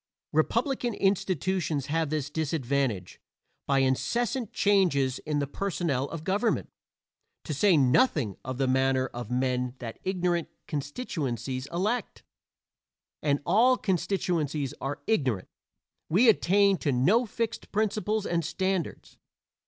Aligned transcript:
Republican 0.33 0.95
institutions 0.95 1.85
have 1.85 2.09
this 2.09 2.31
disadvantage: 2.31 3.21
by 3.67 3.77
incessant 3.77 4.51
changes 4.51 5.19
in 5.27 5.37
the 5.37 5.45
personnel 5.45 6.05
of 6.09 6.23
government 6.23 6.71
to 7.43 7.53
say 7.53 7.77
nothing 7.77 8.35
of 8.43 8.57
the 8.57 8.65
manner 8.65 9.05
of 9.13 9.29
men 9.29 9.75
that 9.77 9.99
ignorant 10.03 10.47
constituencies 10.65 11.67
elect; 11.67 12.23
and 13.21 13.41
all 13.45 13.77
constituencies 13.77 14.73
are 14.81 15.03
ignorant 15.05 15.47
we 16.09 16.27
attain 16.27 16.79
to 16.79 16.91
no 16.91 17.27
fixed 17.27 17.71
principles 17.71 18.25
and 18.25 18.43
standards. 18.43 19.19